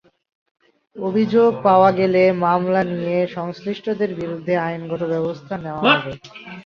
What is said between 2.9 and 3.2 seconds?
নিয়ে